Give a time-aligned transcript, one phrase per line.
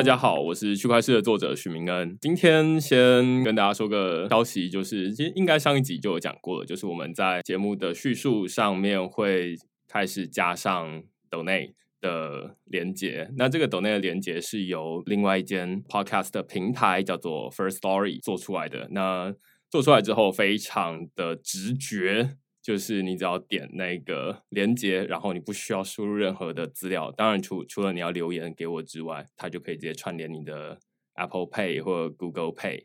[0.00, 2.16] 大家好，我是区块链的作者许明恩。
[2.22, 9.54] 今天先跟大家说个消息，就是其实应该上一集就有讲过了，就是我们在节目的叙述上面会
[9.86, 13.28] 开始加上 Donate 的连接。
[13.36, 18.88] 那这个 Donate 的连接是由另外一间 Podcast 的平台叫做 First Story 做出来的。
[18.92, 19.34] 那
[19.68, 22.38] 做出来之后，非常的直觉。
[22.62, 27.10] 就是你只要点那个连接，然后你不需要输入任何的资料。
[27.10, 30.78] 当然，除除了你要留言给我之外，它就可以直接串联你的
[31.14, 32.84] Apple Pay 或 Google Pay，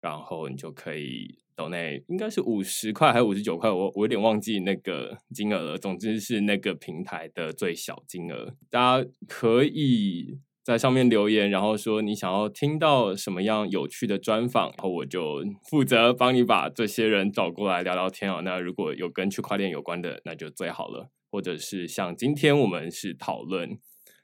[0.00, 5.78] 然后你就可以抖内应该是五十块还是五十九块，我我有点忘记那个金额了。
[5.78, 10.40] 总之是那个平台的最小金额，大家可以。
[10.64, 18.40] 在上面留言，然后说你想要听到什么样有趣的专访，然后我就负责帮你把这些人找过来聊聊天啊。
[18.42, 21.10] 那如果有跟区块链有关的，那就最好了。
[21.30, 23.78] 或者是像今天我们是讨论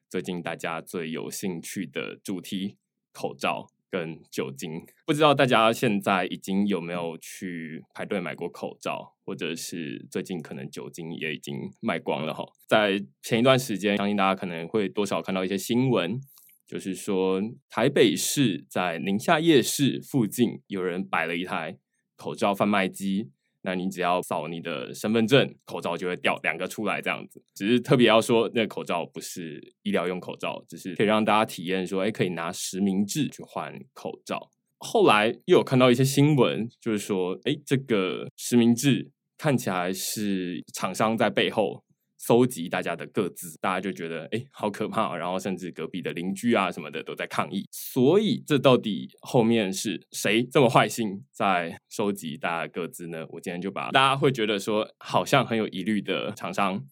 [0.09, 2.77] 最近大家最有兴趣的主题——
[3.13, 4.71] 口罩跟酒精。
[5.07, 12.45] 不知道大家现在已经有没有去排队买过口罩，或者是最近可能酒精也已经卖光了哈。
[12.67, 16.21] 在前一段时间，相信大家可能会多少看到一些新闻。
[16.67, 21.79] 就是说，台北市在宁夏夜市附近有人摆了一台
[22.15, 23.31] 口罩贩卖机，
[23.63, 27.43] 那你只要扫你的身份证，口罩就会掉两个出来，这样子。
[27.55, 34.51] 只是特别要说，那口罩不是医疗用口罩，只是可以让大家体验说，哎，可以拿实名制去换口罩。
[34.79, 41.83] 后来又有看到一些新闻，就是说，哎，这个实名制看起来是厂商在背后。
[42.19, 47.67] 搜集大家的各自，大家就觉得哎，好可怕，然后甚至隔壁的邻居啊什么的都在抗议。
[47.71, 53.25] 所以这到底后面是谁这么坏心在收集大家各自呢？
[53.31, 56.85] 我今天就把大家会觉得说好像很有疑虑的厂商，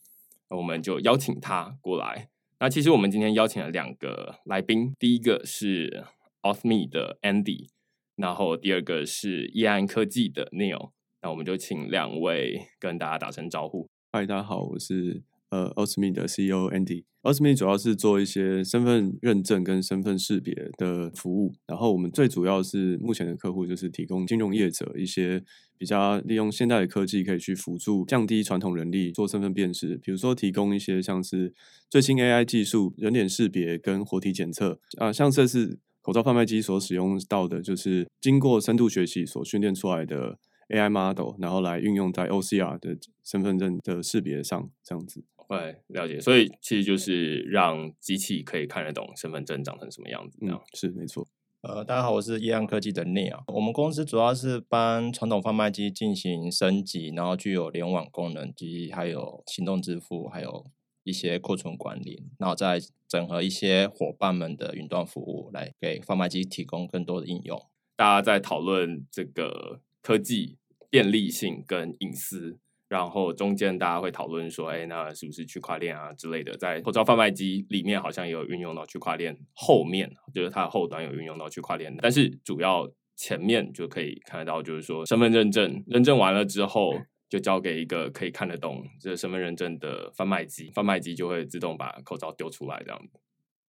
[0.48, 2.28] 我们就邀请他过来。
[2.60, 6.06] 那其实我们今天邀请了两个来宾，第一个是
[6.42, 7.68] Authme 的 Andy，
[8.14, 10.92] 然后第二个是易安科技的 Neil。
[11.20, 13.88] 那我们就请两位跟大家打声招呼。
[14.16, 17.04] 嗨，大家好，我是呃 o s m e 的 CEO Andy。
[17.20, 25.44] o s m e 主要是做一些身份认证跟身份识别的服务，然后我们最主要是目前的客户就是提供金融业者一些
[25.76, 31.52] 比较利用现代的科技可以去辅助降低传统人力做身份辨识，比如说提供一些像是
[31.90, 40.38] 最新 AI 技术人脸识别跟活体检测啊，像这是口罩贩卖机所使用到的，就是经过深度学习所训练出来的。
[40.68, 45.24] AI model，然后来运用在 OCR 的身份证的识别上，这样子。
[45.48, 46.18] 对，了解。
[46.20, 50.38] 所以其实就是让机器可以看得懂身份证长成什么样子。
[50.42, 51.24] 嗯，是没错。
[51.60, 53.44] 呃，大家好，我是易安科技的 Neil。
[53.46, 60.66] 我们公司主要是帮传统贩卖机进行升级，然后具有联网功能及还有行动支付，还有
[61.04, 67.60] 一些库存管理，然后再整合一些伙伴们的云端服务，来给贩卖机提供更多的应用。
[67.94, 69.80] 大家在讨论这个。
[70.06, 70.56] 科技
[70.88, 72.56] 便利性跟隐私，
[72.88, 76.56] 然后中间大家会讨论说，哎，那是不是区块链啊之类的？
[76.56, 86.94] 在口罩贩卖机里面好像也有运用到区块链，后面就是它的后端有运用到区块链，但是主要前面就可以看得到，就是说身份认证认证完了之后，
[87.28, 93.18] 就交给一个可以看得懂这身份认证的贩卖机，贩卖机就会自动把口罩丢出来，这样子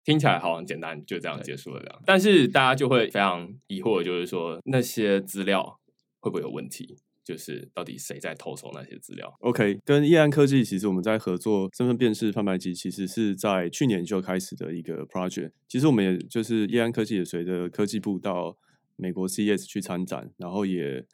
[0.03, 1.99] 听起来好像简单，就这样结束了这样。
[2.05, 5.79] 但是大家就会非常疑惑，就是说那些资料。
[6.27, 6.97] 会不会有问题？
[7.23, 15.51] 就是到底谁在偷收那些资料？OK，跟易安科技其实我们在合作身份辨识贩卖机，其实是在去年就开始的一个 project。
[15.67, 18.57] 其实我们也就是易安科技也随着科技部到
[18.95, 21.05] 美国 CES 去参展，然后也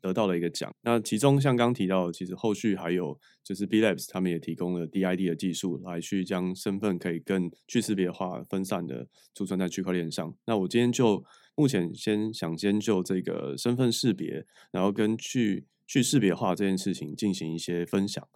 [0.00, 0.74] 得到了一个奖。
[0.82, 10.34] 那其中像刚提到，其实后续还有就是 B Labs 他们也提供了 DID 的技术，来去将身份可以更去识别化、分散的储存在区块链上。
[10.46, 11.22] 那我今天就。
[11.60, 18.26] 目前先想先就这个身份识别，然后跟去去识别化这件事情进行一些分享。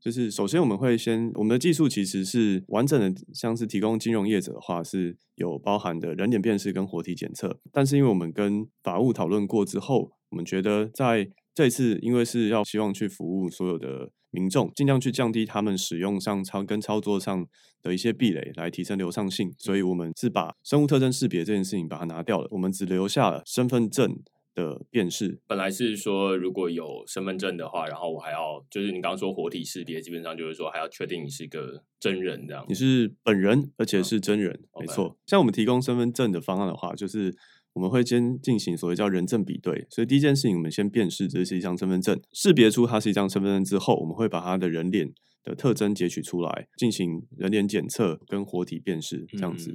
[0.00, 7.60] 就是首先我们会先，我们的技术其实是完整的，像是提供金融业者的话是有包含的人脸辨识跟活体检测。
[7.70, 14.10] 但是因为我们跟法务讨论过之后，我们觉得在这次，因为是要希望去服务所有的。
[14.32, 17.46] 民众尽量去降低他们使用上操跟操作上
[17.80, 19.54] 的一些壁垒，来提升流畅性。
[19.58, 24.18] 所以，我们是把生物特征识别这件事情把它拿掉了，我们只留下了身份证
[24.54, 25.38] 的辨识。
[25.46, 32.64] 本来是说，如果有身份证的话，然后我还要就是你刚刚说活体识别，基本上就是说还要确定你是一个真人这样。
[32.68, 35.16] 你是本人，而且是真人，没错。
[35.26, 37.36] 像我们提供身份证的方案的话，就是。
[37.74, 49.74] 我们会先进行所谓叫人证比对，所以第一件事情，我们先辨识这是一张身份证，识别出它是一张身份证之后，我们会把它的人脸的特征截取出来，进行人脸检测跟活体辨识，这样子。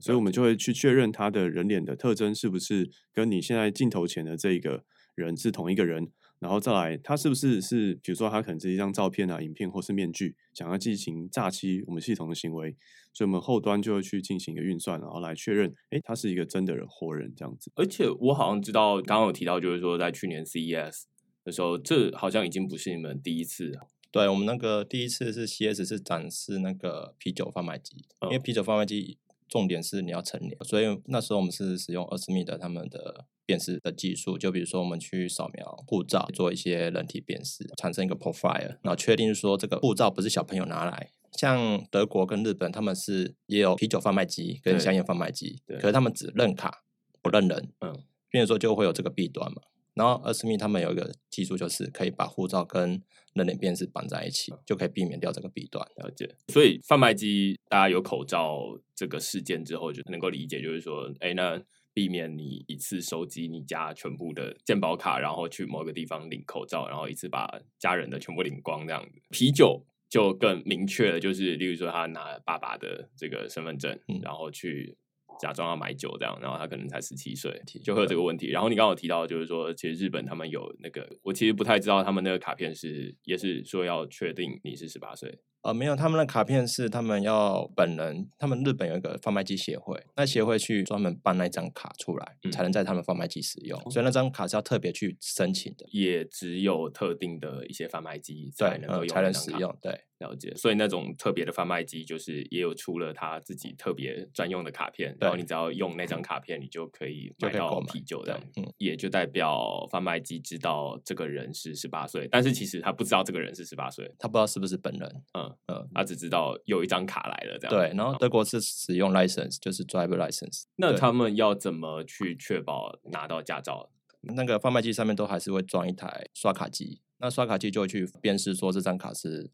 [0.00, 4.84] 所以我们就会去确认他的人脸的特征是不是跟你现在镜头前的这个
[5.16, 12.76] 人是同一个人，然后再来他是不是是，比如说他可能是一张照片啊、影片或是面具，想要进行诈欺我们系统的行为，
[13.12, 17.72] 所以我们后端就会去进行一个运算，然后来确认，哎，他是一个真的人活人这样子。
[17.74, 21.02] 而且我好像知道，刚刚有提到，就是说在去年 CES
[21.44, 23.72] 的时候，这好像已经不是你们第一次。
[24.10, 29.18] 对我们那个第一次是 CES 是展示那个啤酒贩卖机，因为啤酒贩卖机。
[29.48, 41.10] 重点是你要成年，所以那时候我们是使用二十米的他们的辨识的技术，就比如说我们去扫描护照，做一些人体辨识，产生一个 profile，然后确定说这个护照不是小朋友拿来。
[41.32, 46.82] 像德国跟日本，他们是也有啤酒贩卖机跟香烟贩卖机，可是他们只认卡
[47.22, 47.92] 不认人，嗯，
[48.30, 49.62] 变成说就会有这个弊端嘛。
[49.98, 53.02] 然后二十米他们有一个技术，就是可以把护照跟
[53.34, 55.84] 人脸辨识绑在一起，就可以避免掉这个弊端。
[55.96, 56.36] 了解。
[56.52, 61.60] 所以贩卖机大家有口罩这个事件之后，就能够理解，就是说，哎，那
[61.92, 69.20] 避免你一次收集你家全部的健保卡，然后去某个地方领口罩，然后一次把家人的全部领光这样子。
[69.30, 74.96] 啤酒就更明确了，就是例如说他拿爸爸的这个身份证，然后去。
[75.40, 78.48] 假装要买酒这样，然后他可能才十七岁，就会有这个问题。
[78.48, 85.38] 然后你刚刚提到，就是说，其实日本他们有那个，我其实不太知道他们那个卡片是，也是说要确定你是十八岁。
[85.62, 100.00] 呃，没有，他们的卡片是他们要本人，他们日本有一个贩卖机协会，那协会去专门办那张卡出来，才能在他们贩卖机使用，所以那张卡是要特别去申请的，也只有特定的一些贩卖机才能够才能使用，对。
[100.18, 117.76] 了解，所以那种特别的贩卖机就是也有出了他自己特别专用的卡片，然后你只要用那张卡片，你就可以买到啤酒的，嗯，也就代表贩卖机知道这个人是十八岁，但是其实他不知道这个人是十八岁，他不知道是不是本人，嗯嗯，他只知道有一张卡来了这样。
[117.76, 123.90] 对，然后德国是使用 license，就是 driver license，那他们要怎么去确保拿到驾照？
[124.22, 129.52] 那个贩卖机上面都还是会装一台刷卡机，那刷卡机就会去辨识说这张卡是。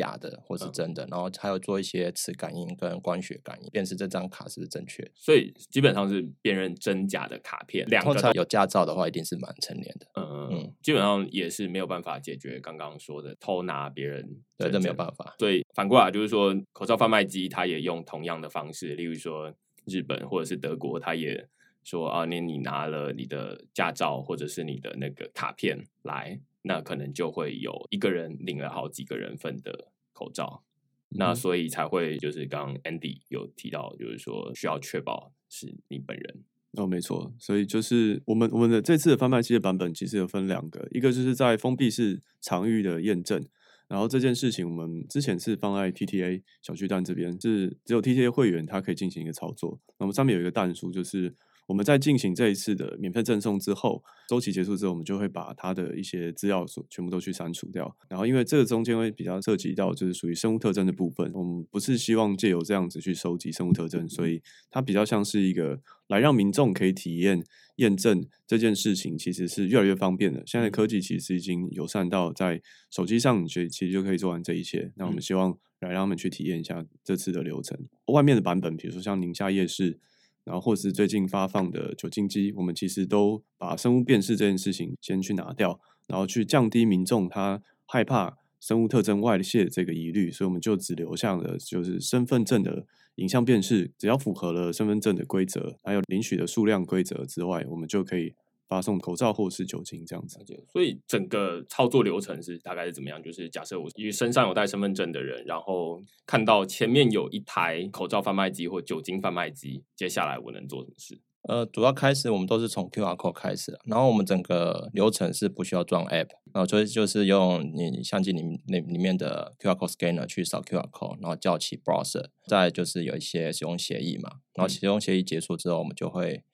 [0.00, 5.06] 假的或是真的，然后还有做一些磁感应跟光学感应，辨识这张卡是不是正确。
[5.14, 7.86] 所以基本上是辨认真假的卡片。
[7.88, 10.06] 两个有驾照的话，一定是满成年的。
[10.14, 14.26] 嗯嗯嗯，基本上也是没有办法解决刚刚说的偷拿别人，
[14.56, 15.34] 对，这没有办法。
[15.38, 19.52] 所以反过来就是说，口罩贩卖机它也用同样的方式，例如说
[19.86, 21.46] 日本或者是德国，它也
[21.84, 26.40] 说啊，那你拿了你的驾照或者是你的那个卡片来。
[26.62, 30.62] 那可能就会有一个人领了好几个人份的口罩，
[31.08, 36.44] 那所以才会就是刚 Andy 有提到，就是说需要确保是你本人。
[36.72, 43.42] 哦，没错，所以就是我们我们的这次的贩卖机的版本其实有分两个，一个就是在封闭式场域的验证，
[43.88, 51.34] 然后这件事情我们之前是放在 TTA 小巨蛋这边，是只有 TTA 会员他可以进行一个操作，那么上面有一个弹书就是。
[51.70, 57.96] 我们在进行这一次的免费赠送之后，周期结束之后，我们就会把它的一些资料所全部都去删除掉。
[58.08, 67.40] 然后，因为这个中间会比较涉及到就是属于生物特征的部分，我们不是希望借由这样子去收集生物特征，所以它比较像是一个来让民众可以体验
[67.76, 70.42] 验证这件事情，其实是越来越方便的。
[70.44, 74.90] 现在科技其实已经友善到在手机上，所以其实就可以做完这一切。
[74.96, 77.78] 那我们希望来让他们去体验一下这次的流程。
[78.06, 80.00] 外面的版本，比如说像宁夏夜市。
[80.44, 85.78] 然后或是最近发放的酒精机，我们其实都把生物辨识这件事情先去拿掉，
[86.08, 98.34] 然后去降低民众他害怕生物特征外泄这个疑虑，所以我们就只留下了就是身份证的影像辨识，只要符合了身份证的规则，还有领取的数量规则之外，我们就可以。
[98.70, 100.38] 发送口罩或是酒精这样子，
[100.72, 103.20] 所以整个操作流程是大概是怎么样？
[103.20, 111.20] 就是假设我因为身上有带身份证的人，然后看到前面有一台口罩贩卖机或酒精贩卖机，接下来我能做什么事？
[111.48, 126.44] 呃，主要开始我们都是从 QR code 开始，然后我们整个流程是不需要装 App，然后所以就是用你相机里那里面的 QR code scanner 去扫 QR code，然后叫起 browser，再就是有一些使用协议嘛，然后使用协议结束之后，我们就会。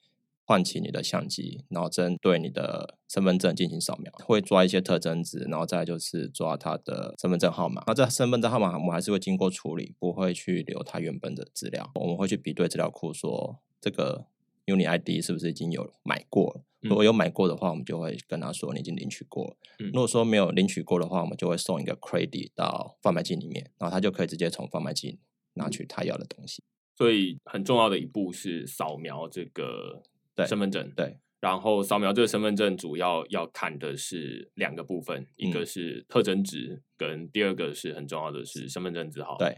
[0.47, 7.83] 唤起你的相机，然后针对你的身份证进行扫描，会抓一些特征值，然后再就是抓他的身份证号码。
[7.85, 11.91] 那这身份证号码我们还是会经过处理，不会去留他原本的资料。
[11.95, 14.25] 我们会去比对资料库，说这个
[14.67, 16.63] Uni ID 是不是已经有买过？
[16.79, 19.57] 如果有买过的话，我们就会跟他说你已经领取过了。
[19.79, 25.19] 如果说没有领取过的话，我们就会送一个 credit 到贩卖机里面，然后他就可以直接从贩卖机
[25.55, 26.63] 拿取他要的东西。
[26.95, 30.03] 所以很重要的一步是扫描这个。
[30.45, 30.91] 身份证。
[30.95, 39.37] 对，然后扫描这个身份证主要要看的是两个部分，一个是特征值，跟第二个是很重要的是身份证字号。
[39.37, 39.57] 对，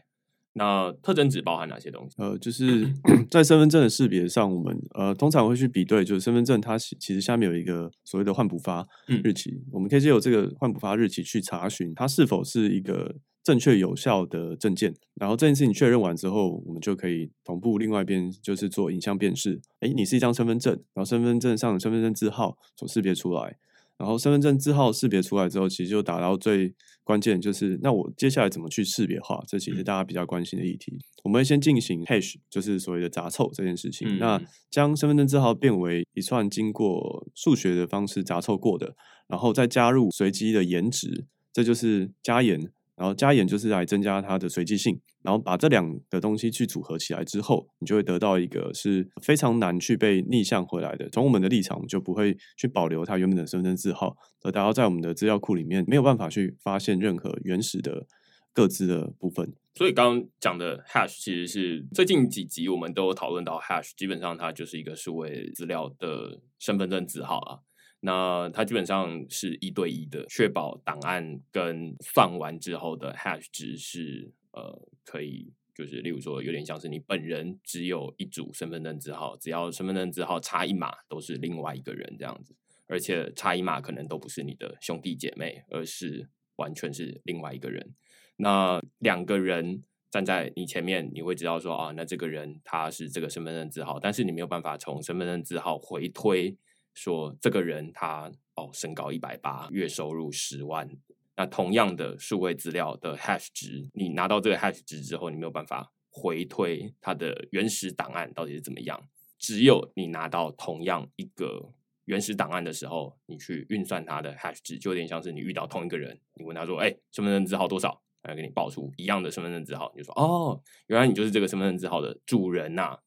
[0.53, 2.15] 那特征值包含哪些东西？
[2.17, 2.91] 呃，就是
[3.29, 14.93] 在身份证的识别上，我们呃通常会去比对，就是身份证它其其实下面有一个所谓的换补发嗯日期，我们可以借由这个换补发日期去查询它是否是一个正确有效的证件。
[15.15, 19.61] 然后这件事情确认完之后，我们就可以同步另外一边就是做影像辨识。
[19.81, 23.57] 诶，你是一张身份证，然后身份证上的身份证字号所识别出来。
[23.97, 26.73] 然后身份证字号识别出来之后，其实就达到最
[27.09, 29.43] 关键，就是那我接下来怎么去识别化？
[29.47, 30.95] 这其实大家比较关心的议题。
[31.23, 34.19] 我们会先进行 hash，就是所谓的杂凑这件事情。
[34.19, 38.95] 那嗯将身份证字号变为一串经过数学的方式杂凑过的，
[39.27, 42.71] 然后再加入随机的颜值，这就是加盐。
[42.99, 51.07] 然后加盐就是来增加它的随机性，然后把这两个东西去组合起来之后，你就会得到一个是非常难去被逆向回来的。
[51.09, 58.05] 从我们的立场，就不会去保留它原本的身份证字号，而达到在我们的资料库里面没有办法去发现任何原始的
[58.53, 59.53] 各自的部分。
[59.75, 67.59] 所以刚刚讲的 hash 其实是最近几集我们都有讨论到 hash，基本上它就是一个数位资料的身份证字号啊。
[68.01, 82.55] 那它基本上是一对一的，确保档案跟算完之后的 hash 值是呃可以，就是例如说有点像是你本人只有一组身份证字号，只要身份证字号差一码都是另外一个人这样子，
[82.87, 87.93] 而且差一码可能都不是你的兄弟姐妹，而是完全是另外一个人。
[88.37, 96.55] 那两个人站在你前面，你会知道说啊，那这个人他是这个身份证字号，但是你没有办法从身份证字号回推
[97.01, 100.89] 说这个人他哦身高一百八，月收入十万。
[101.35, 109.01] 那同样的数位资料的 hash 值，你拿到这个 hash 值之后，你没有办法回推它的原始档案到底是怎么样。
[109.37, 122.99] 只有你拿到同样一个原始档案的时候，你去运算它的 hash 值，就有点像是你遇到同一个人，你问他说：“哎、身份证字号多少？”他给你报出一样的身份证字号，你就说：“哦，原来你就是这个身份证字号的主人呐、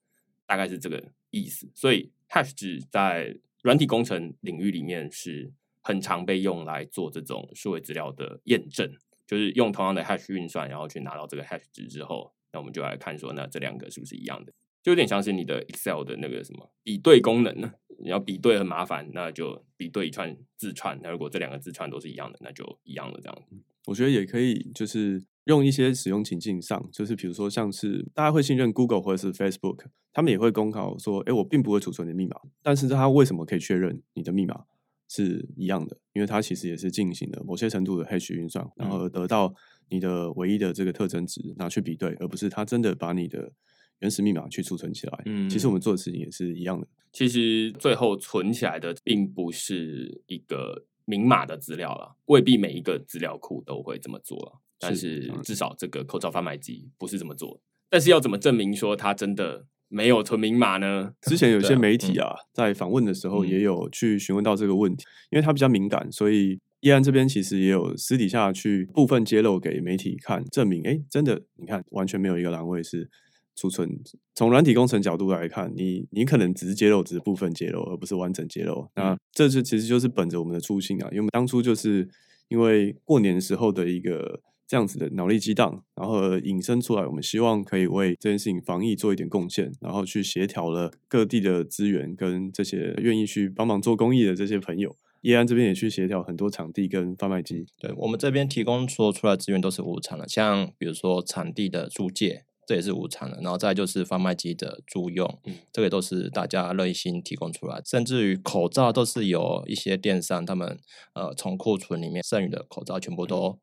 [0.46, 1.70] 大概是这个意思。
[1.74, 8.92] 所以 hash 值在软体工程领域里面是很常被用来做这种数位资料的验证，
[9.26, 14.52] 就是用同样的 hash 运算，然后去拿到这个 hash 值之后，那我们就来看说，那这两个是不是一样的？
[14.82, 17.72] 就有点像是你的 Excel 的那个什么比对功能呢？
[18.02, 20.98] 你要比对很麻烦，那就比对一串字串。
[21.00, 23.56] 那如果这两个字串都是一样的，那就一样的这样子。
[23.86, 34.64] 我觉得也可以，就是用一些使用情境上，就是比如说像是大家会信任 Google 或者是 Facebook，他们也会公告说，哎，我并不会储存你的密码，但是它为什么可以确认你的密码
[35.08, 35.96] 是一样的？
[36.12, 39.52] 因为它其实也是进行了某些程度的 hash 运算，然后得到
[39.88, 43.52] 你的唯一的这个特征值拿去比对，而不是它真的把你的
[43.98, 45.22] 原始密码去储存起来。
[45.26, 46.86] 嗯其实我们做的事情也是一样的。
[47.12, 57.60] 其实最后存起来的并不是一个明码的资料了，未必每一个资料库都会这么做啦但是至少这个口罩贩卖机不是这么做。
[57.88, 61.12] 但是要怎么证明说它真的没有存明码呢？
[61.22, 73.08] 之前有些媒体啊，在访问的时候嗯也有去询问到这个问题，因为它比较敏感，所以叶安这边其实也有私底下去部分揭露给媒体看，证明哎，诶真的，你看完全没有一个栏位是
[73.54, 73.88] 储存。
[74.34, 78.88] 从软体工程角度来看，你你可能只是揭露，只是部分揭露，而不是完整揭露。
[78.94, 82.08] 那这就其实就是本着我们的初心啊，因为我们当初就是
[82.48, 84.40] 因为过年时候的一个。
[84.64, 94.96] 这样子的脑力激荡，然后而引申出来，我们希望可以为这件事情防疫做一点贡献，然后去协调了各地的资源跟这些愿意去帮忙做公益的这些朋友。
[95.20, 110.78] 叶安这边也去协调很多场地跟贩卖机，对我们这边提供所出来资源都是无偿的，像比如说场地的租借，这也是无偿的，然后再就是贩卖机的租用，嗯这个都是大家热心提供出来，甚至于口罩都是有一些电商他们
[111.12, 113.58] 呃从库存里面剩余的口罩全部都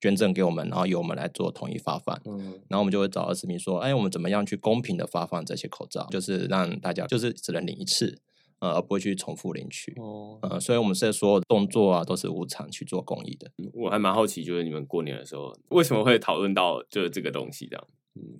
[0.00, 2.18] 捐赠给我们，然后由我们来做统一发放。
[2.24, 8.18] 嗯，然后我们就会找二十名说，哎，我们怎么样去公平的发放这些口罩，就是让大家就是只能领一次，
[8.60, 9.92] 呃，而不会去重复领取。
[9.98, 13.50] 哦，呃，所以我们现在所有的动作啊，都是无偿去做公益的。
[13.74, 17.86] 我还蛮好奇，就是你们过年的时候为什么会讨论到就是这个东西这样？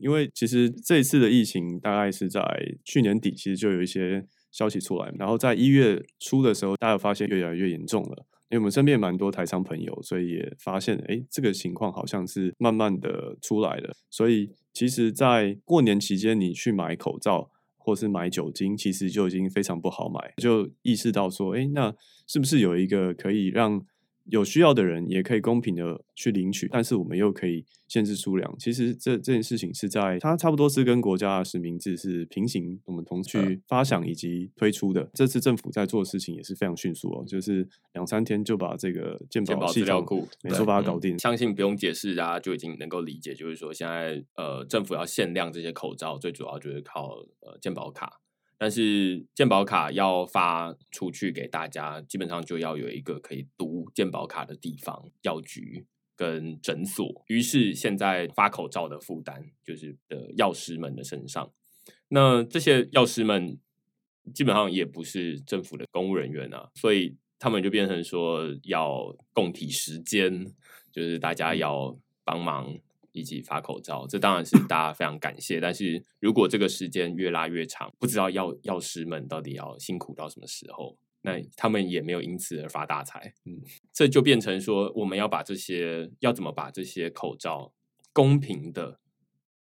[0.00, 2.42] 因为其实这次的疫情大概是在
[2.84, 8.26] 去年底，其实就有一些消息出来，然后在一月初的时候，大家发现越来越严重了。
[8.50, 13.92] 因为我们身边蛮多台商朋友，所以也发现，哎，这个情况好像是慢慢的出来了。
[14.08, 20.32] 所以其实，在过年期间，你去买口罩或是买酒精，其实就已经非常不好买。
[20.38, 21.94] 就意识到说，哎，那
[22.26, 23.84] 是不是有一个可以让
[24.30, 28.54] 有需要的人也可以公平的去领取，但是我们又可以限制数量。
[28.58, 35.10] 其实这这件事情是在它差不多是跟国家的实名制是平行，我们同去发想以及推出的。
[35.14, 41.18] 这次政府在做的事情也是非常迅速哦，就是两三天就把这个健健保保系统资料库没错把它搞定。
[41.18, 48.20] 相信不用解释，大家就已经能够理解，就是说现在呃政府要限量这些口罩，最主要就是靠呃健保卡。
[48.58, 55.86] 但是健保卡要发出去给大家，基本上就要有一个可以读健保卡的地方，药局
[56.16, 57.24] 跟诊所。
[57.28, 61.52] 于是现在发口罩的负担就是的药师们的身上。
[62.08, 63.58] 那这些药师们
[64.34, 70.52] 基本上也不是政府的公务人员啊，所以他们就变成说要共体时间，
[70.90, 72.76] 就是大家要帮忙
[73.18, 74.06] 一起发口罩。
[74.06, 80.98] 这当然是大家非常感谢，但是如果这个时间越拉越长，不知道药药师们到底要辛苦到什么时候。
[81.20, 83.60] 那他们也没有因此而发大财，嗯，
[83.92, 87.72] 这就变成说，我们要把这些要怎么把这些口罩
[88.12, 89.00] 公平的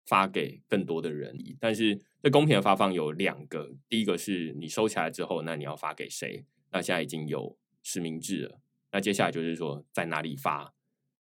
[0.06, 6.44] 发给更多的人，但是这公平的发放有两个，第一个是你收起来之后，那你要发给谁？
[6.72, 8.60] 那现在已经有实名制了，
[8.90, 10.74] 那接下来就是说在哪里发？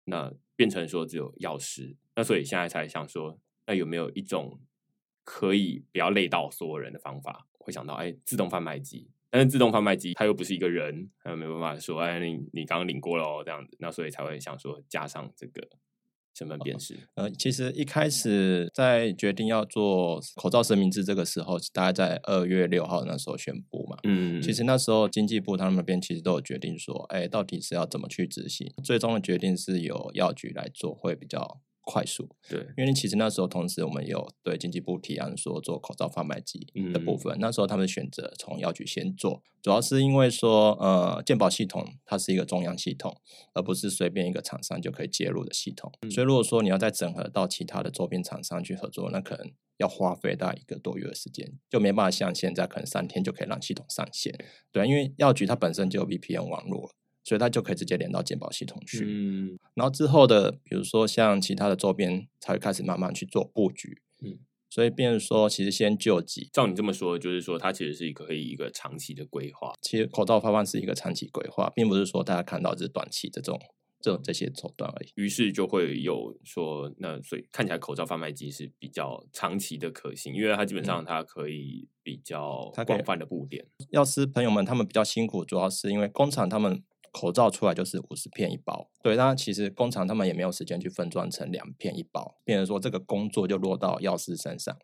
[0.05, 4.59] 那变成说只有药师，那所以现在才想说，那有没有一种
[5.23, 7.47] 可以不要累到所有人的方法？
[7.59, 9.09] 会想到，哎，自动贩卖机。
[9.29, 15.65] 但是自动贩卖机它又不是一个人，它没办法说，哎，你你刚刚领过了哦，这样子，那所以才会想说加上这个
[16.35, 16.99] 身份辨识。
[17.13, 23.97] 呃，其实一开始在决定要做口罩实名制这个时候，大概在二月六号那时候宣布嘛。
[24.03, 28.73] 嗯，其实那时候经济部他们那边其实都有决定说，哎，到底是要怎么去执行？
[28.83, 31.61] 最终的决定是由药局来做，会比较。
[31.83, 43.15] 快速，对，因为其实那时候同时我们有对经济部提案说做口罩贩卖机的部分，那时候他们选择从药局先做，主要是因为说呃健保系统它是一个中央系统，
[43.53, 54.33] 而不是随便一个厂商就可以接入的系统，所以如果说你要再整合到其他的周边厂商去合作，那可能要花费大概一个多月的时间，就没办法像现在可能三天就可以让系统上线，
[54.71, 56.91] 对，因为药局它本身就有 VPN 网络。
[57.23, 64.39] 所以它就可以直接连到健保系统去，嗯，然后之后的，比如说像其他的周边，才会开始慢慢去做布局，嗯，
[64.71, 66.49] 所以变成说，其实先救急。
[66.51, 69.71] 照你这么说，就是说它其实是一个可以一个长期的规划。
[69.83, 73.59] 其实口罩发放是一个长期规划，并不是说大家看到是短期这种
[74.01, 75.09] 这种这些手段而已。
[75.13, 83.67] 于是就会有说，那所以看起来口罩贩卖机是比较长期的可行，因为它基本上它可以比较广泛的布点。
[83.91, 86.83] 药师朋友们他们比较辛苦，主要是因为工厂他们。
[87.11, 94.75] 口罩出来就是五十片一包，对，那其实工厂他们也没有时间去分装成两片一包，变成说这个工作就落到药师身上。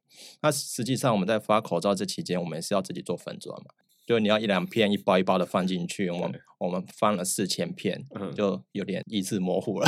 [0.41, 3.71] 那实际上我们在发口罩这期间，我们是要自己做分装嘛。
[4.07, 8.01] 就你要一两片一包一包的放进去，我们我们放了四千片，
[8.33, 9.85] 就有点意志模糊了。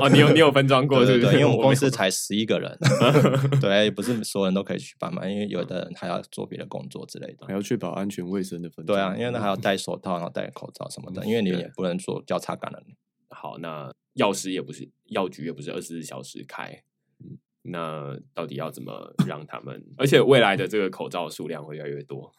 [0.00, 2.78] 哦，你有你有分装过，对对，因为我们公司才十一个人，
[3.60, 8.86] 对，不是所有人都可以去帮忙，因为有的人还要做别的工作之类的，还要确保安全卫生的分。
[8.86, 12.80] 对啊，因为那还要戴手套，然后戴口罩什么的，因为你也不能做交叉感染。
[13.30, 16.84] 好，那药师也不是药局，也不是二十四小时开。
[17.70, 19.84] 那到底要怎么让他们？
[19.96, 22.32] 而且未来的这个口罩数量会越来越多。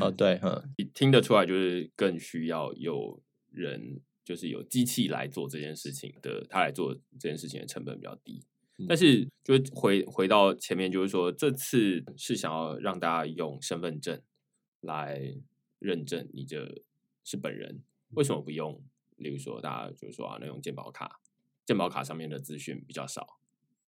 [0.00, 0.40] 哦，对，
[0.76, 8.44] 你听得出来，就是更需要有人，就是有机器来做这件事情的，他来做这件事情的成本比较低。
[8.88, 14.20] 但是，就回回到前面，就是说，这次是想要让大家用身份证
[14.80, 15.36] 来
[15.78, 16.82] 认证你这
[17.22, 17.82] 是本人，
[18.14, 18.82] 为什么不用？
[19.16, 21.20] 例如说，大家就是说啊，那用健保卡，
[21.64, 23.38] 健保卡上面的资讯比较少。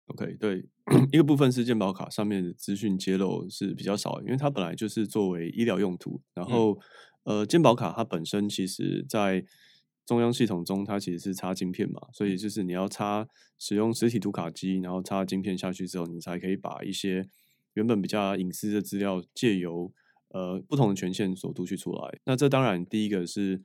[0.07, 0.65] OK，对，
[1.11, 6.21] 一个部分是健保卡上面的资讯揭露是比较少，因为它本来就是作为医疗用途。
[6.33, 6.77] 然后，
[7.23, 9.45] 呃，健保卡它本身其实在
[10.05, 13.25] 中央系统中，它其实是插晶片嘛，所以就是你要插
[13.57, 17.25] 使用实体读卡机，然后插晶片下去之后，你才可以把一些
[17.73, 19.91] 原本比较隐私的资料借由
[20.29, 22.19] 呃不同的权限所读取出来。
[22.25, 23.61] 那这当然第一个是。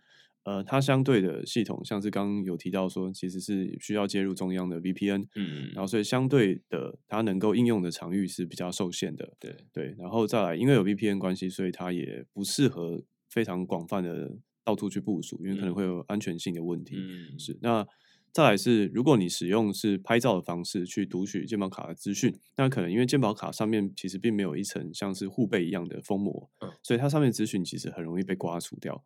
[0.49, 16.97] 呃，它相对的系统，像是刚刚有提到说，其实是需要接入中央的 VPN，嗯，然后所以相对的，它能够应用的场域是比较受限的，对对，然后再来，因为有 VPN 关系，所以它也不适合非常广泛的到处去部署，因为可能会有安全性的问题。
[16.97, 17.59] 嗯，是。
[17.61, 17.87] 那
[18.33, 29.05] 再来是，如果你使用是拍照的方式去读取健保卡的资讯，那可能因为健保卡上面其实并没有一层像是护背一样的封膜，嗯，所以它上面资讯其实很容易被刮除掉。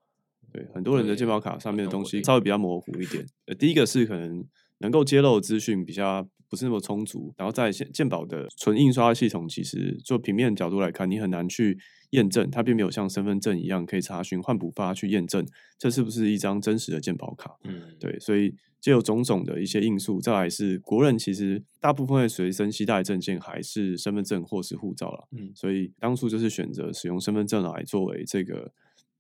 [0.53, 3.25] 对很多人的健保卡上面的东西稍微比较模糊一点。
[3.47, 4.45] 呃，第一个是可能
[4.79, 11.79] 能够揭露资讯比较不是那么充足，然后在健健保的纯印刷系统，其实做平面角度来看，你很难去
[12.11, 15.47] 验证，它并没有像身份证一样可以查询换补发去验证
[15.79, 17.57] 这是不是一张真实的健保卡。
[17.65, 28.71] 嗯，对，所以就有种种的一些因素，再来是国人其实大部分会随身携带证件还是身份证或是护照了，嗯所以当初就是选择使用身份证来作为这个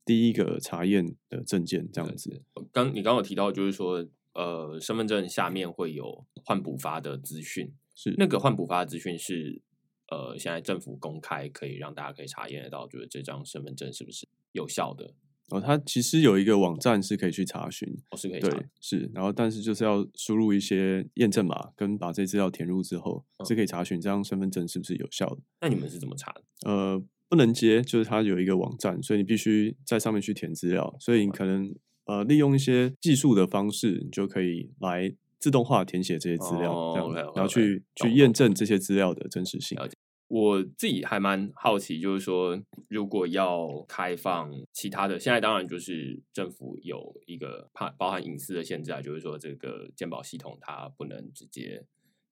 [0.05, 2.43] 第一个查验的证件，这样子。
[2.73, 9.61] 刚你刚刚有提到，就是说，呃，身份证下面会有换补发的资讯，是那个换补发的资讯是
[10.09, 15.15] 呃，现在政府公开可以让大家可以查验得到，就是这张身份证是不是有效的，
[15.51, 25.39] 哦，它其实有一个网站是可以去查询，哦是可以查对，是，然后但是就是要输入一些验证码，跟把这资料填入之后，嗯是可以查询这张身份证是不是有效的。
[25.61, 26.43] 那你们是怎么查的？
[26.65, 39.89] 呃，不能接，就是它有一个网站，所以你必须在上面去填资料，所以你可能呃利用一些技术的方式，你就可以来自动化填写这些资料，哦这样子 OK，OK，然后去去验证这些资料的真实性了。
[40.29, 51.87] 我自己还蛮好奇，就是说，如果要开放其他的，现在当然就是政府有一个怕包含隐私的限制啊，就是说这个鉴宝系统它不能直接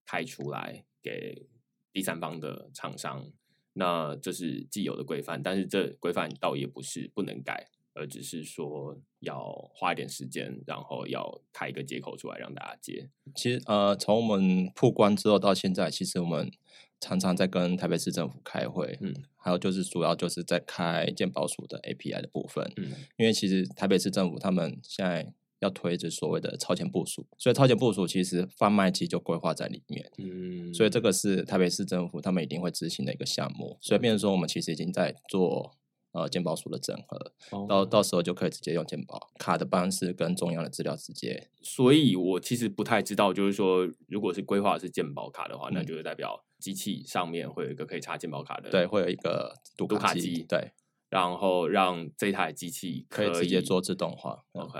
[0.05, 1.47] 开出来给
[1.91, 3.25] 第三方的厂商，
[3.73, 13.09] 那这是既有的规范，但是这规范倒也不是不能改，而只是说要花一点时间，然后要开一个接口出来让大家接。
[13.35, 16.51] 其实呃，从我们破关之后到现在，其实我们
[16.99, 35.77] 常常在跟台北市政府开会，嗯，还有就是主要就是在开健保署的 API 的部分，嗯因为其实台北市政府他们现在要推着所谓的超前部署，所以超前部署其实贩卖机就规划在里面，嗯，所以这个是台北市政府他们一定会执行的一个项目，所以变成说我们其实已经在做。
[36.13, 37.31] 呃，健保署的整合，
[37.69, 37.85] 到哦。
[37.85, 41.47] 到时候就可以直接用健保卡的方式跟中央的资料直接。
[41.61, 45.85] 所以我其实不太知道，就是说，如果是规划是健保卡的话，那嗯。
[45.85, 50.73] 就是代表机器上面会有一个可以插健保卡的，对，会有一个读读卡卡机对，
[51.07, 54.43] 然后让这台机器可以直接做自动化。
[54.51, 54.63] 嗯。
[54.63, 54.79] OK，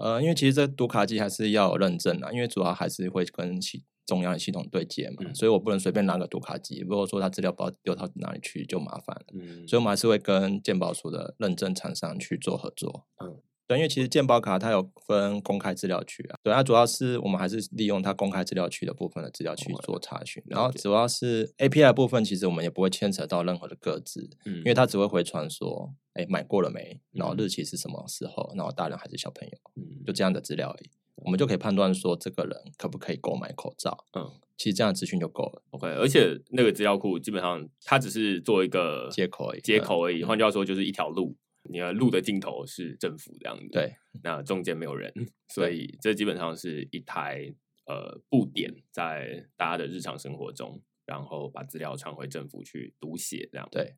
[0.00, 5.34] 呃，因为其实这读卡机还是要有认证啊，因为主要还是会跟系中央的系统对接嘛，嗯。
[5.34, 13.06] 所以我不能随便拿个读卡机，如果说它资料包丢到哪里去就麻烦了，嗯，所以我们还是会跟鉴宝署的认证厂商去做合作。
[13.22, 13.36] 嗯，
[13.70, 27.36] 对，因为其实健保卡它有分公开资料区啊，对，它主要是我们还是利用它公开资料区的部分的资料去哦做查询，然后主要是 API 部分，其实我们也不会牵扯到任何的个资，嗯因为它只会回传说，哎，买过了没，然后嗯。
[27.38, 29.56] 日期是什么时候，然后大人还是小朋友。
[29.76, 30.02] 嗯。
[30.04, 34.04] 就这样的资料而已，我们就可以判断说这个人可不可以购买口罩。
[34.18, 34.28] 嗯。
[34.56, 40.26] 其实这样的资讯就够了，OK，而且那个资料库基本上它只是做一个接口而已接嗯口而已，嗯。
[40.26, 45.12] 换句话说就是一条路，你的路的尽头是政府这样子，对，那中间没有人，
[45.48, 47.54] 所以这基本上是一台
[47.86, 53.68] 呃布点在大家的日常生活中，然后把资料传回政府去读写这样。
[53.70, 53.94] 对，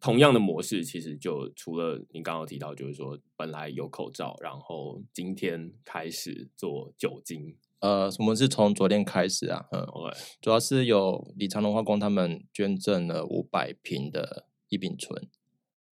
[0.00, 7.56] 同样的模式其实就除了你刚刚提到，就是说本来有口罩，然后今天开始做酒精。
[7.80, 15.28] 呃，我们是从昨天开始啊，嗯，，OK，主要是有李长龙化工他们捐赠了五百瓶的异丙醇，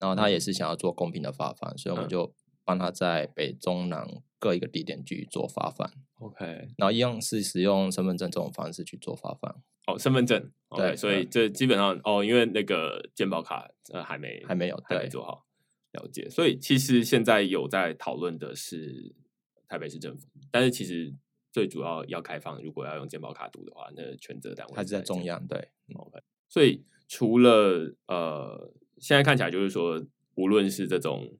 [0.04, 2.10] 然后他也是想要做公平的发放，所以我们嗯。
[2.10, 2.34] 就
[2.66, 4.06] 帮他在北中南
[4.38, 5.86] 各一个地点去做发放
[6.18, 6.44] ，OK，
[6.78, 10.50] 然后一样是使用身份证这种方式去做发放，哦，身份证。
[10.74, 15.44] 对所以嗯这基本上哦，因为那个健保卡呃还没还没有对还没做好，
[15.92, 16.28] 了解。
[16.30, 19.14] 所以其实现在有在讨论的是
[19.68, 21.14] 台北市政府，但是其实
[21.52, 30.04] 最主要要开放，如果要用健保卡读的话，那权责单位还是在中央，对，OK，所以除了呃，现在看起来就是说，
[30.35, 31.37] 无论是这种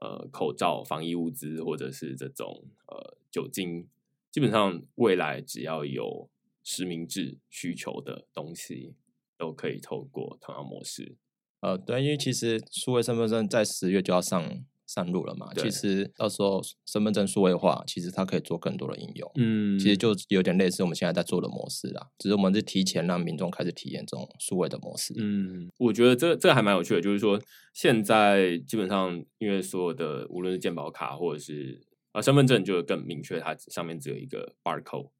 [0.00, 3.88] 呃口罩、防疫物资，或者是这种呃酒精，
[4.30, 6.28] 基本上未来只要有
[6.62, 8.94] 实名制需求的东西，
[9.36, 11.16] 都可以透过同样模式。
[11.60, 15.64] 呃，对，因为其实数位身份证在十月就要上上路了嘛，对。
[15.64, 19.30] 其实到时候身份证数位化，其实它可以做更多的应用。
[19.34, 25.12] 嗯其实就有点类似我们现在在做的模式啦，只是我们是提前让民众开始体验这种数位的模式。
[25.18, 27.40] 嗯，我觉得这这还蛮有趣的，就是说
[27.74, 31.80] 现在基本上因为所有的无论是健保卡或者是
[32.12, 35.10] 啊身份证，就更明确，它上面只有一个 barcode，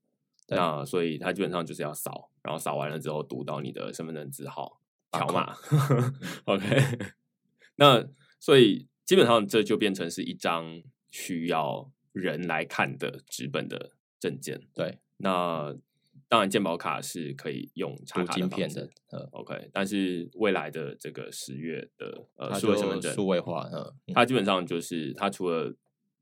[0.47, 0.57] 对。
[0.57, 4.81] 那所以它基本上就是要扫，然后扫完了之后读到你的身份证字号，
[5.13, 5.55] 条码，
[6.47, 6.99] OK，
[7.77, 8.07] 那
[8.39, 14.61] 所以基本上这就变成是一张需要人来看的纸本的证件。
[14.75, 15.75] 对，那
[16.29, 24.15] 当然，健保卡是可以用插读卡片的，呃，OK，但是未来的这个十月的呃它数位身份证，数位化嗯嗯。
[24.15, 25.73] 它基本上就是它除了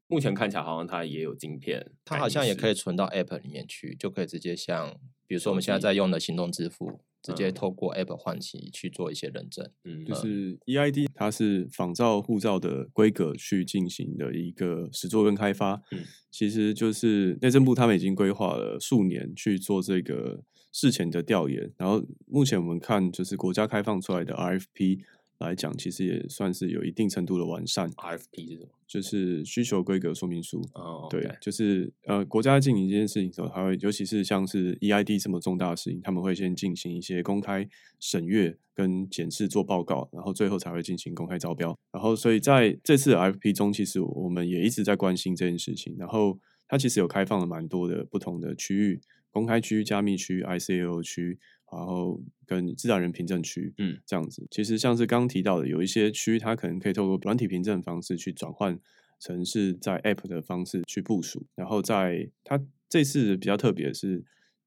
[0.06, 4.94] 目前看起来好像它也有晶片，它好像也可以以存到 App 里面去，就可以直接像
[5.26, 9.66] 比如说我们现在在用的行动支付，直接嗯透过 App 唤起去做一些认证。
[9.84, 15.80] 嗯，就是 EID，它是仿照护照的规格去进行的一个实作跟开发。
[15.90, 25.00] 嗯，其实就是内政部他们已经规划了数年去做这个事前的调研，然后目前我们看就是国家开放出来的 RFP
[25.38, 28.68] 来讲，其实也算是有一定程度的完善，RFP 是什么？
[28.86, 30.60] 就是需求规格说明书。
[30.74, 37.68] 哦，对就是呃，国家在进行这件事情的时候，它会尤其是像是 EID 这么重大的事情，他们会先进行一些公开
[37.98, 41.76] 审阅跟检视做报告，然后最后才会进行公开招标。
[41.90, 45.96] 然后，所以在这次的 RFP 中，其实我们也一直在关心这件事情。
[45.98, 51.38] 然后，它其实有开放了蛮多的不同的区域，公开区、加密区、ICAO 区，
[51.74, 54.46] 然后跟自然人凭证区，嗯，这样子。
[54.50, 58.78] 其实像是刚刚提到的，有一些区它可能可以透过软体凭证方式去转换
[59.18, 64.24] 成是在 App 的方式去部署，然后在它这次比较特别的是。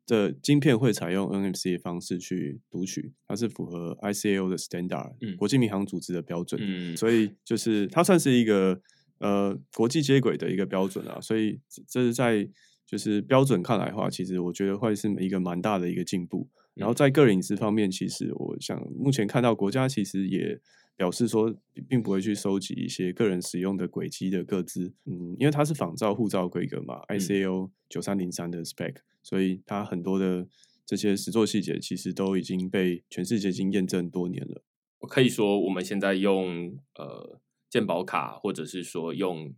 [0.09, 6.57] 这晶片会采用 NFC 的方式去读取，它是符合 ICAO 的 standard，、嗯国际民航组织的标准。
[6.63, 8.79] 嗯，所以就是它算是一个
[9.17, 12.49] 呃国际接轨的一个标准啊，所以这这是在
[12.85, 16.47] 就是标准看来的话，其实我觉得会是一个蛮大的一个进步。
[16.77, 20.59] 然后在个人隐私方面，其实我想目前看到国家其实也
[20.95, 30.47] 表示说，并并不会去收集一些个人使用的轨迹的各自，嗯，因为它是仿照护照规格嘛，ICAO 九三零三的 spec，所以它很多的
[30.85, 34.63] 这些实作细节其实都已经被全世界已经验证多年了。
[34.99, 39.53] 我可以说我们现在用呃健保卡，或者是说用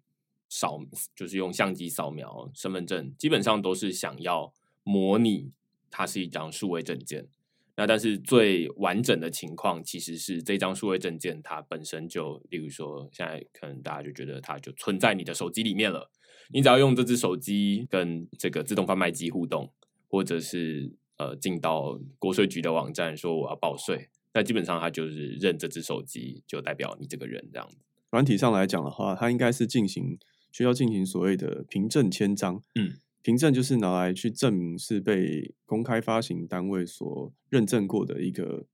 [0.49, 0.81] 扫，
[1.15, 4.53] 就是用相机扫描身份证，基本上都是想要
[4.83, 5.53] 模拟
[5.89, 7.27] 它是一张数位证件。
[7.75, 16.11] 那但是最完整的情况其实是这张数位证件它本身就，例如说现在可能大家就觉得它就存在你的手机里面了，
[16.51, 19.71] 你只要用这只手机跟这个自动贩卖机互动，
[20.09, 27.77] 或者是呃进到国税局的网站说我要报税，那基本上它就是认这只手机就代表你这个人这样子。
[28.09, 30.19] 软体上来讲的话，它应该是进行
[30.51, 32.61] 需要进行所谓的凭证签章。
[32.75, 38.65] 嗯，凭证就是拿来去证明是被公开发行单位所认证过的一个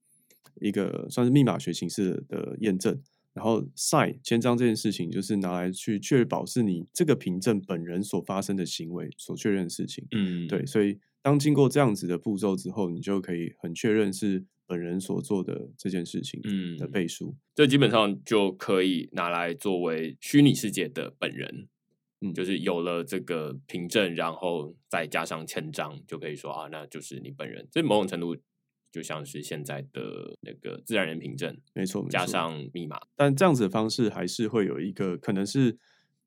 [0.61, 3.01] 一个算是密码学形式的验证。
[3.33, 10.07] 然后 sign 签章这件事情，就是拿来去确保是你这个凭证本人所发生的行为所确认的事情。
[10.11, 17.35] 嗯对，所以当经过这样子的步骤之后，你就可以很确认是本人所做的这件事情嗯的背书。
[17.53, 21.67] 这基本上就可以拿来作为虚拟世界的本人。
[22.21, 27.67] 嗯就是有了这个凭证，然后再加上签章，就可以说啊，那就是你本人。
[27.71, 28.35] 这某种程度
[28.91, 32.97] 就像是现在的那个自然人凭证，没错，加上密码。
[33.15, 35.77] 但这样子的方式还是会有一个可能是，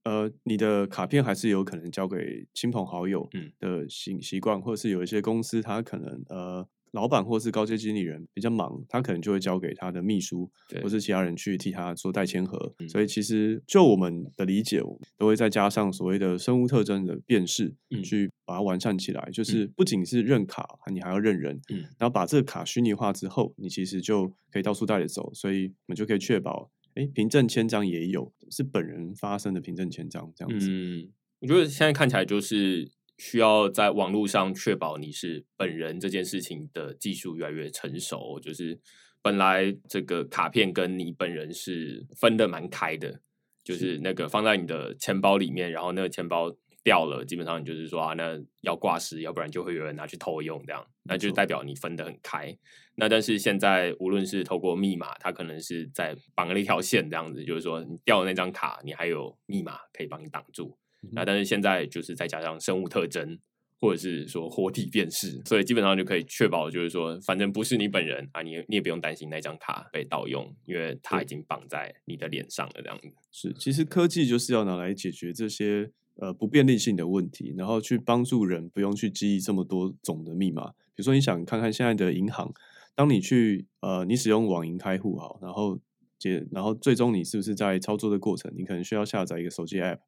[0.05, 10.51] 呃，你的卡片还是有可能交给亲朋好友嗯的习习惯，或者是有一些公司它可能呃老板或是高阶经理人比较忙，他可能就会交给他的秘书
[10.83, 12.75] 或是其他人去替他做代签合。
[12.79, 19.29] 嗯所以其实就我们的理解，我们都会再加上所谓的生物特征的辨识，嗯去把它完善起来。
[19.33, 30.69] 就是不仅是认卡，你还要认人，嗯然后把这个卡虚拟化之后，你其实就可以到处带着走，所以我们就可以确保，哎，凭证签章也有是本人发生的凭证签章这样子。
[30.71, 38.41] 嗯，我觉得现在看起来就是需要在网络上确保你是本人这件事情的技术越来越成熟。
[38.41, 38.81] 就是
[39.21, 43.21] 本来这个卡片跟你本人是分的蛮开的，
[43.63, 46.55] 就是那个放在你的钱包里面，然后那个钱包
[46.85, 52.57] 掉了，基本上你就是说啊，那要挂失，要不然就会有人拿去偷用，这样，那就代表你分得很开。
[52.95, 60.79] 那但是现在无论是透过密码，它可能是在绑了一条线这样子，就是说你掉了那张卡，你还有密码可以帮你挡住。
[61.13, 63.39] 那但是现在就是再加上生物特征，
[63.81, 73.09] 或者是说活体辨识，所以基本上就可以确保，就是说反正不是你本人啊，你你也不用担心那张卡被盗用，因为它已经绑在你的脸上了这样子。
[73.31, 80.71] 是，其实科技就是要拿来解决这些呃不便利性的问题，然后去帮助人不用去记忆这么多种的密码。
[80.95, 82.53] 比如说，你想看看现在的银行，
[82.97, 85.79] 当你去呃你使用网银开户好，然后
[86.19, 90.01] 解，然后最终你是不是在操作的过程，你可能需要下载一个手机 app。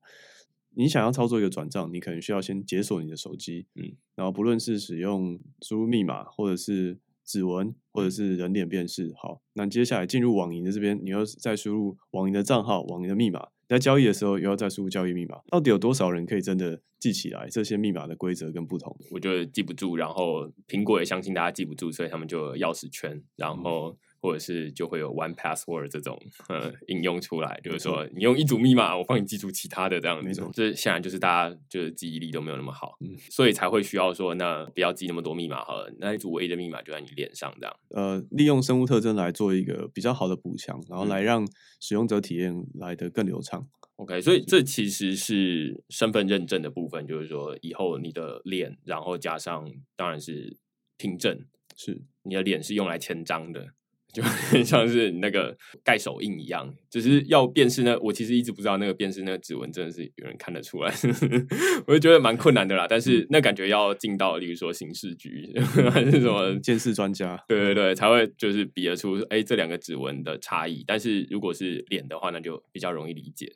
[0.75, 15.41] 你想要操作一个转账，你可能需要先解锁你的手机，嗯，然后不论是使用输入密码，或者是指纹，或者是人脸辨识，好，那接下来进入网银的这边，你要再输入网银的账号、网银的密码，在交易的时候又要再输入交易密码。
[15.49, 18.97] 到底有多少人可以真的记起来这些密码的规则跟不同？
[19.11, 30.51] 我觉得记不住，然后苹果也相信大家记不住，所以他们就有钥匙圈，然后或者是就会有 One Password 这种呃应用出来，就是说你用一组密码，我帮你记住其他的这样子。
[30.53, 32.97] 这显然就是大家就是记忆力都没有那么好，
[33.31, 37.77] 所以才会需要说，那不要记那么多密码好了，那一组唯一的密码就在你脸上这样。
[37.91, 41.47] 呃，利用生物特征来做一个比较好的补强，然后来让
[41.81, 43.67] 使用者体验来得更流畅。
[43.97, 50.57] OK，所以这其实是身份认证的部分，就是说以后你的脸，然后加上当然是
[50.97, 51.45] 凭证，
[51.77, 53.75] 是你的脸是用来签章的，
[54.13, 57.99] 就 很像是那个盖手印一样，只是要辨识呢。
[58.01, 60.93] 我其实一直不知道那个辨识那个指纹真的是有人看得出来，
[61.87, 62.87] 我就觉得蛮困难的啦。
[62.89, 65.53] 但是那感觉要进到，例如说刑事局
[65.91, 70.85] 还是什么监视专家，对对对，才会就是比得出哎这两个指纹的差异。
[70.87, 73.53] 但是如果是脸的话，那就比较容易理解。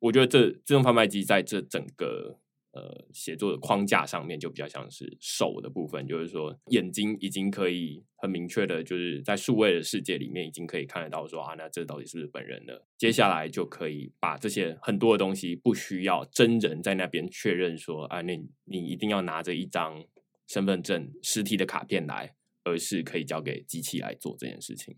[0.00, 2.38] 我觉得这自动贩卖机在这整个
[2.72, 12.86] 呃写作的框架上面，就比较像是手的部分，就是说眼睛已经可以很明确的，就是在数位的世界里面已经可以看得到说啊，那这到底是不是本人了？
[12.96, 20.04] 接下来就可以把这些很多的东西不需要真人在那边确认说啊，那你一定要拿着一张
[20.46, 24.96] 身份证实体的卡片来，而是可以交给机器来做这件事情。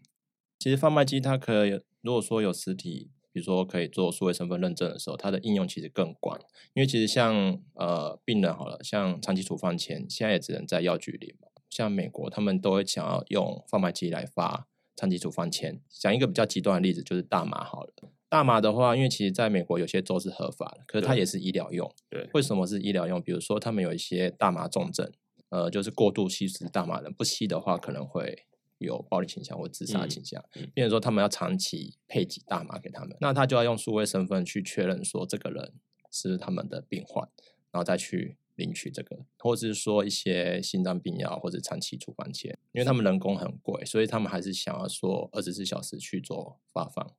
[0.58, 3.10] 其实贩卖机它可以，如果说有实体。
[3.32, 6.38] 比如说可以做数位身份认证的时候，它的应用其实更广，
[6.74, 11.48] 因为其实像呃病人好了，像长期处方签，现在也只能在药局领嘛。
[11.70, 15.80] 像美国，他们都会想要用贩卖机来发长期处方签。
[15.88, 17.92] 讲一个比较极端的例子，就是大麻好了。
[18.28, 21.90] 大麻的话，因为其实在美国有些州是合法的，可是它也是医疗用。
[22.10, 23.22] 对，为什么是医疗用？
[23.22, 25.10] 比如说他们有一些大麻重症，
[25.48, 28.44] 呃，就是过度吸食大麻的，不吸的话可能会。
[28.82, 35.72] 有暴力倾向或自杀倾向，比如说他们要长期配给大麻给他们，那他就要用数位身份去确认说这个人
[36.10, 37.28] 是他们的病患，
[37.70, 47.14] 然后再去领取这个，或者是说一些心脏病药或者长期处方签，因为他们人工很贵，所以他们还是想要说二十四小时去做发放。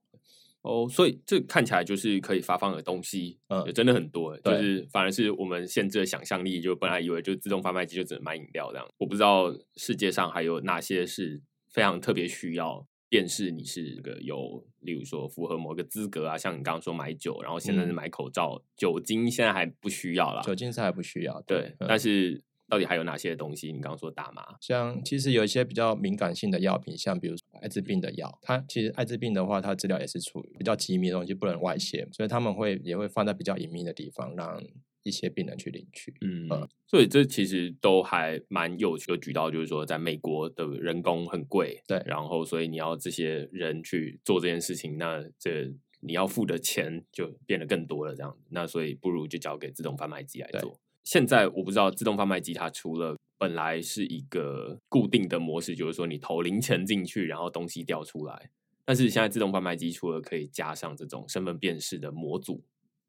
[0.61, 11.41] 哦，所以这看起来就是可以发放的东西，嗯，也真的很多，就是反而是我们限制了想象力，就本来以为就自动贩卖机就只能卖饮料这样，我不知道世界上还有哪些是。
[11.73, 21.75] 非常特别需要辨识你是个有，例如说符合某个资格啊，像你刚刚说买酒，然后现在是买口罩，酒精现在还不需要啦，酒精是还不需要，对。
[21.79, 23.71] 但是到底还有哪些东西？
[23.71, 34.61] 你刚刚说大麻，像其实有一些比较敏感性的药品，像比如说艾滋病的药，它其实艾滋病的话，它资料也是处于比较机密的东西，不能外泄，所以他们会也会放在比较隐秘的地方，让。
[35.03, 36.47] 一些病人去领取，嗯，
[36.87, 50.79] 所以这其实都还蛮有趣的举到，就是说，在美国的人工很贵，对，然后所以你要这些人去做这件事情，那这你要付的钱就变得更多了，这样，那所以不如就交给自动贩卖机来做。
[51.03, 58.49] 现在我不知道自动贩卖机它除了本来是一个固定的模式，就是说你投零钱进去，然后东西掉出来，
[58.85, 62.63] 但是现在自动贩卖机除了可以加上这种身份辨识的模组。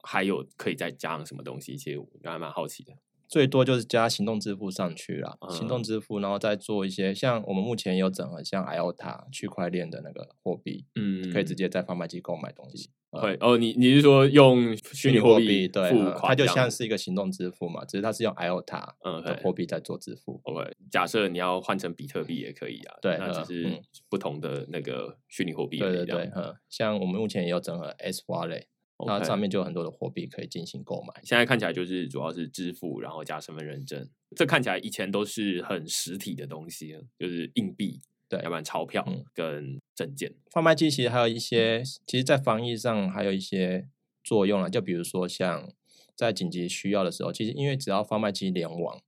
[0.04, 1.76] 还有可以再加上什么东西？
[1.76, 2.92] 其实我还蛮好奇的。
[3.26, 12.90] 最多就是加行动支付上去了，行动支付，然后再做一些像我们目前有整合像 IOTA 区块链的那个货币，嗯，可以直接在贩卖机购买东西。
[13.10, 15.90] 会哦，你你是说用虚拟货币对，
[16.20, 20.40] 它就像是一个行动支付嘛，只是它是用 IOTA 嗯的货币在做支付。
[20.44, 25.78] OK，假设你要换成比特币也可以啊，对，那只是不同的那个虚拟货币。
[25.78, 28.64] 对对对，嗯，像我们目前也有整合 S Wallet。
[29.06, 31.12] 那上面就有很多的货币可以进行购买。
[31.24, 34.08] 现在看起来就是主要是支付，然后加身份认证。
[34.36, 39.04] 这看起来以前都是很实体的东西，就是硬币，对，要不然钞票
[39.34, 40.32] 跟证件。
[40.50, 43.88] 贩卖机其实还有一些，其实在防疫上还有一些
[44.22, 44.70] 作用了。
[44.70, 45.68] 就比如说像
[46.14, 49.00] 在紧急需要的时候，其实因为只要贩卖机联网，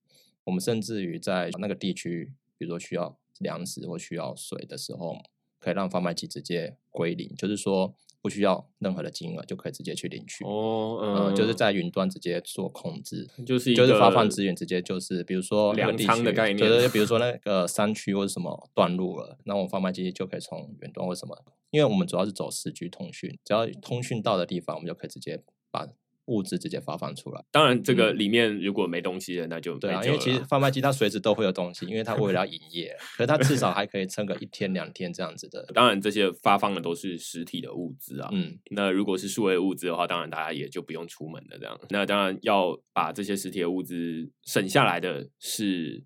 [0.44, 5.16] 我们甚至于在那个地区，比如说需要粮食或需要水的时候，
[5.60, 7.94] 可以让贩卖机直接归零，就是说。
[8.26, 21.38] 不需要任何的金额就可以直接去领取哦，嗯，就是在云端直接做控制，就是就是发放资源直接就是比如说粮仓的概念，就是比如说那个山区或者什么断路了，那我们贩卖机就可以从远端或什么，
[21.70, 25.86] 因为我们主要是走四 G 通讯，只要通讯到的地方，我们就可以直接把。
[26.26, 35.64] 物资直接发放出来，当然这个里面如果没东西了，那就对啊，因为其实贩卖机它随时都会有东西，因为它为了要营业，可是它至少还可以撑个一天两天这样子的。
[35.74, 41.80] 当然这些发放的都是实体的物资啊，嗯，那如果是数位物资的话，当然大家也就不用出门了这样。
[41.90, 46.02] 那当然要把这些实体的物资省下来的是，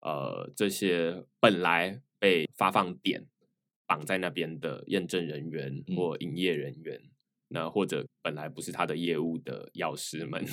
[0.00, 3.26] 呃，这些本来被发放点
[3.86, 7.00] 绑在那边的验证人员或营业人员。
[7.48, 10.44] 那或者本来不是他的业务的药师们，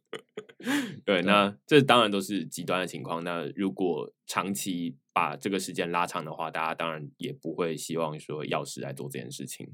[1.04, 3.24] 对，那这当然都是极端的情况。
[3.24, 9.66] 那如果长期把这个时间拉长的话，大家当然也不会希望说药师来做这件事情，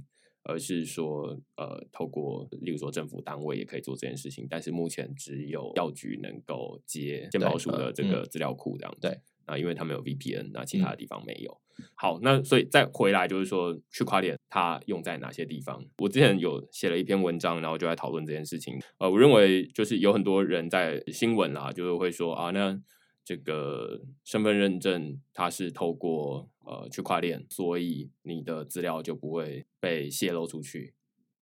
[0.45, 8.97] 而是说呃，透过例如说政府单位也可以做这件事情，但是目前只有药局能够接健保署的这个资料库这样。
[9.01, 9.19] 对。
[9.49, 11.61] 啊，因为他们有 VPN，那其他的地方没有。
[11.95, 15.85] 好，那所以再回来就是说，区块链它用在哪些地方？
[15.99, 18.79] 我之前有写了一篇文章，然后就在讨论这件事情。
[18.99, 22.77] 呃，我认为就是有很多人在新闻啦，就是会说啊，那
[23.25, 30.95] 这个身份认证它是透过呃区块链，所以你的资料就不会被泄露出去。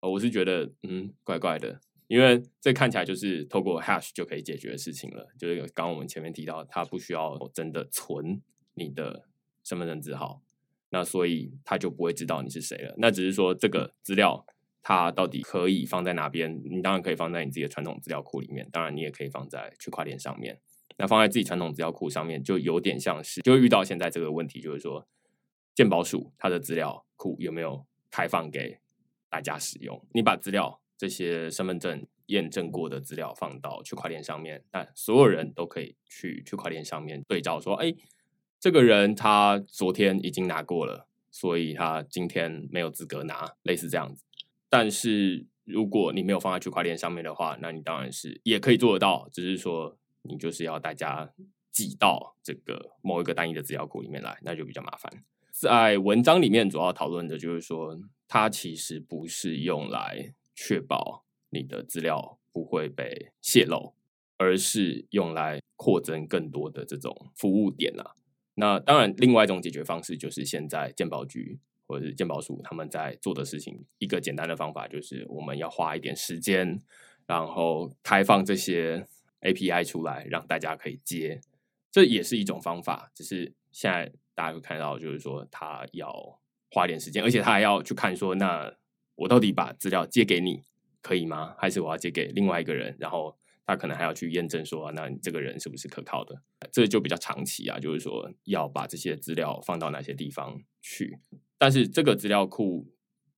[0.00, 1.80] 呃，我是觉得嗯，怪怪的。
[2.12, 8.42] 因为这看起来就是透过 hash 就可以解决的事情了，就是刚刚我们前面提到，它不需要真的存
[8.74, 9.26] 你的
[9.64, 10.42] 身份证字号，
[10.90, 12.94] 那所以它就不会知道你是谁了。
[12.98, 14.44] 那只是说这个资料
[14.82, 16.60] 它到底可以放在哪边？
[16.70, 20.60] 你当然可以放在你自己的传统资料库里面，当然你也可以放在区块链上面。
[20.98, 25.08] 那放在自己传统资料库上面，就有点像是就遇到现在这个问题，就是说
[25.74, 28.80] 鉴宝署它的资料库有没有开放给
[29.30, 30.06] 大家使用？
[30.12, 30.81] 你把资料。
[31.02, 37.92] 这些身份证验证过的资料放到区块链上面，那所有人都可以去区块链上面对照，说：“哎，
[38.60, 44.22] 这个人他昨天已经拿过了，所以他今天没有资格拿。”类似这样子。
[44.68, 51.28] 但是如果你没有放在区块链上面的话，那你当然是也可以做得到，只是说你就是要大家
[51.72, 55.12] 挤到这个某一个单一的资料库里面来，那就比较麻烦。
[55.50, 57.98] 在文章里面主要讨论的就是说，
[58.28, 60.32] 它其实不是用来。
[60.54, 63.94] 确保你的资料不会被泄露，
[64.36, 68.14] 而是用来扩增更多的这种服务点啊。
[68.54, 73.84] 那当然，另外一种解决方式就是现在鉴宝局或者是鉴宝署他们在做的事情。
[73.98, 76.80] 一个简单的方法就是我们要花一点时间，
[77.26, 79.06] 然后开放这些
[79.40, 81.40] API 出来，让大家可以接。
[81.90, 86.40] 这也是一种方法，只是现在大家会看到，就是说他要
[86.70, 88.74] 花点时间，而且他还要去看说那。
[89.14, 90.62] 我到底把资料借给你
[91.00, 91.54] 可以吗？
[91.58, 92.96] 还是我要借给另外一个人？
[92.98, 96.42] 然后他可能还要去验证说，那你这个人是不是可靠的？
[96.72, 101.18] 这就比较长期啊，就是说要把这些资料放到哪些地方去？
[101.58, 102.92] 但是这个资料库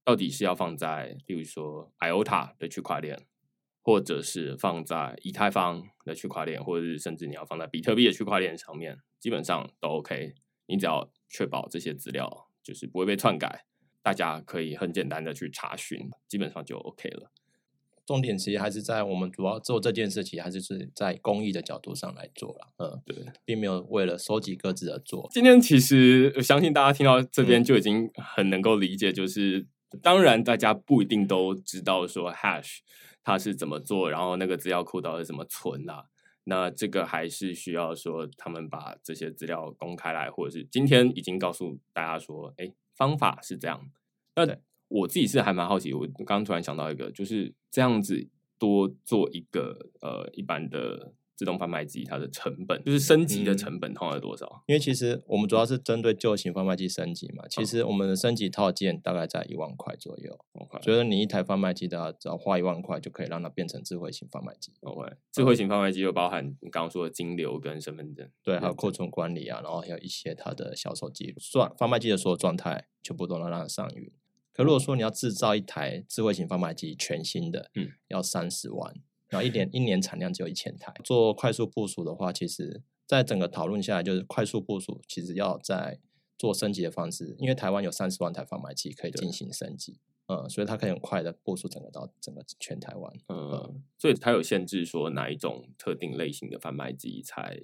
[0.05, 3.27] 到底是要放在，比如说 IOTA 的区块链，
[3.83, 10.35] 或者是放在以太坊的区块链，或者是甚至你要放在比特币的区块链上面，基本上都 OK。
[10.67, 13.67] 你只要确保这些资料就是不会被篡改。
[14.05, 17.33] 大家可以很简单的去查询，基本上就 OK 了。
[18.05, 22.69] 重点其实还是在我们主要做这件事情，还是是在公益的角度上来做了。
[22.77, 25.27] 嗯，对，并没有为了收集各自而做。
[25.33, 29.67] 今天其实我相信大家听到这边就已经很能够理解，就是
[30.03, 32.81] 当然大家不一定都知道说 Hash
[33.23, 36.05] 它是怎么做，然后那个资料库到底怎么存啊？
[36.45, 42.71] 那这个还是需要说他们把这些资料公开来，或者是今天已经告诉大家说，哎。
[42.95, 43.91] 方法是这样，
[44.37, 44.47] 那
[44.89, 45.93] 我自己是还蛮好奇。
[45.93, 48.29] 我刚刚突然想到一个，就是这样子
[48.59, 54.63] 多做一个呃一般的自动贩卖机，它的成本就是升级的成本通常多少？
[54.67, 57.45] 因为其实我们主要是针对旧型贩卖机升级嘛。
[57.49, 60.39] 其实我们的升级套件大概在一万块左右。
[60.53, 64.73] OK，所以你一台贩卖机的只要花一万块就可以让它变成智慧型贩卖机。
[64.81, 72.87] OK，智慧型贩卖机就包含你刚刚说的金流跟身份证，对，还有库存管理啊，然后还有一些它的销售记录，算贩卖机的所有状态。
[73.05, 74.11] 全部都能让它上云。
[74.51, 78.95] 可如果说你要制造一台智慧型贩卖机全新的，嗯，要三十万，
[79.29, 80.93] 然后一年一年产量只有一千台。
[81.05, 85.99] 做快速部署的话，其实在整个讨论下来，就是快速部署其实要在
[86.39, 89.99] 做升级的方式，因为台湾有三十万台贩卖机可以进行升级，
[90.29, 97.61] 嗯，所以它可以很快的部署整个到整个全台湾，嗯，所以它有限制说哪一种特定类型的贩卖机才。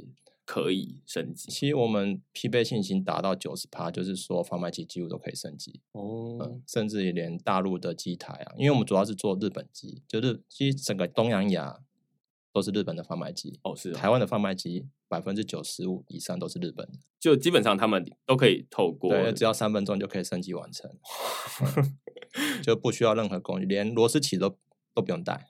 [0.51, 1.49] 可以升级。
[1.49, 11.79] 其实我们匹配性已经达到九十趴，就是说贩卖机几乎都可以升级哦，甚至于连大陆的机台啊，因为我们主要是做日本机，就是其实整个东南亚
[12.53, 20.91] 都是日本的贩卖机哦，是台湾的贩卖机百分之九十五以上都是日本的，就基本上他们都可以透过，对，只要三分钟就可以升级完成，
[22.61, 24.59] 就不需要任何工具，连螺丝起都
[24.93, 25.47] 都不用带，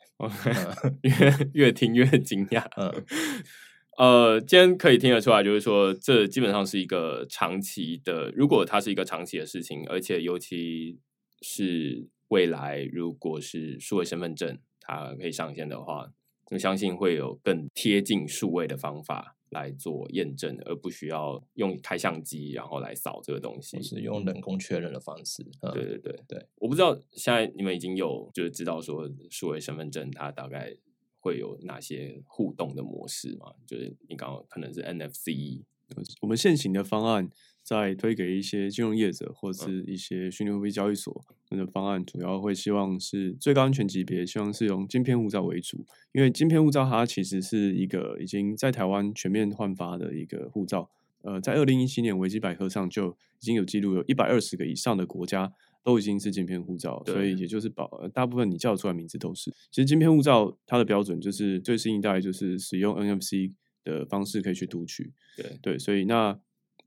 [1.01, 3.03] 越越听越惊讶，嗯。
[4.01, 8.31] 呃，今天可以听得出来，就是说，这基本上是一个长期的。
[8.31, 10.99] 如果它是一个长期的事情，而且尤其
[11.43, 16.11] 是未来，如果是数位身份证它可以上线的话，
[16.51, 25.45] 我相信会有更贴近数位的方法来做验证，而不需要用开相机然后来扫这个东西，是用人工确认的方式。
[25.75, 30.75] 对对对对，我不知道现在你们已经有就是知道说数位身份证它大概。
[31.21, 33.53] 会有哪些互动的模式嘛？
[33.67, 35.63] 就是你刚刚可能是 NFC，
[35.95, 37.31] 呃我们现行的方案
[37.63, 50.91] 在推给一些金融业者或是一些虚拟货币交易所，那个方案主要会希望是最高安全级别，希望是用晶片护照为主，因为晶片护照它其实是一个已经在台湾全面换发的一个护照。
[51.23, 55.53] 呃，在二零一七年维基百科上就已经有记录，有一百二十个以上的国家
[55.83, 59.51] 都已经是晶片护照，所以也就是保呃大部分你叫出来名字都是。
[59.71, 63.53] 其实晶片护照它的标准就是最新一代就是使用 NFC
[63.85, 65.59] 的方式可以去读取，对。
[65.63, 66.39] 对，所以那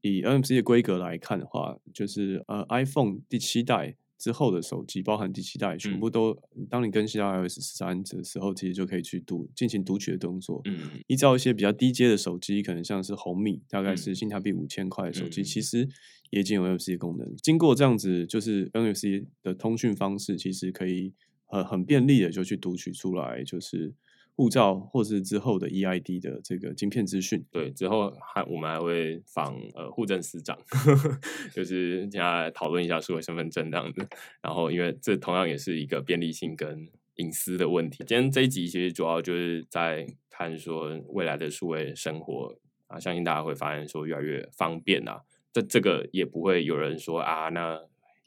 [0.01, 6.37] 以 NFC 的规格来看的话，就是呃 iPhone 第七代之后的手机，包含第七代，全部都、
[6.69, 10.61] 当你更新到 iOS 十三的时候，其实就可以去读进行读取的动作。
[10.65, 13.97] 嗯，依照一些比较低阶的手机，可能像是红米，大概嗯。
[13.97, 15.89] 是性价比五千块的手机，嗯其实
[16.33, 17.35] 也已经有 NFC 功能。
[17.43, 21.13] 经过这样子，就是 NFC 的通讯方式，其实可以
[21.45, 23.93] 很很便利的就去读取出来，就是
[24.35, 27.45] 护照或是之后的 EID 的这个晶片资讯。
[27.51, 30.57] 对，之后还我们还会访呃户政司长，
[31.53, 34.03] 就是现在讨论一下数位身份证这样子。
[34.41, 37.97] 然后，因为这同样也是一个便利性跟隐私的问题。
[38.07, 42.57] 今天这一集其实主要就是在看说未来的数位生活
[42.87, 45.21] 啊，相信大家会发现说越来越方便啊。
[45.53, 47.79] 这这个也不会有人说啊，那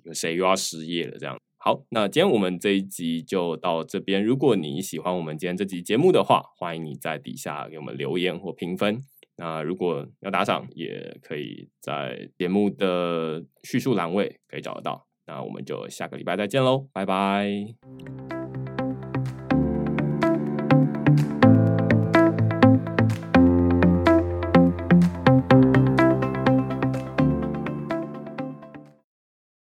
[0.04, 1.36] 有谁又要失业了这样。
[1.58, 4.24] 好，那今天我们这一集就到这边。
[4.24, 8.98] 如果你喜欢我们今天这集节目的话，欢迎你在底下给我们留言或评分。
[9.38, 15.06] 那如果要打赏，也可以在节目的叙述栏位可以找得到。
[15.26, 18.45] 那我们就下个礼拜再见喽，拜拜。